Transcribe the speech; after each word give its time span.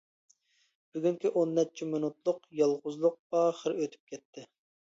بۈگۈنكى 0.95 1.31
ئون 1.41 1.53
نەچچە 1.59 1.89
مىنۇتلۇق 1.91 2.41
يالغۇزلۇق 2.63 3.39
ئاخىرى 3.43 3.79
ئۆتۈپ 3.87 4.13
كەتتى. 4.15 4.51